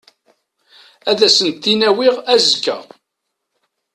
[1.09, 2.77] Ad asent-tent-in-awiɣ azekka.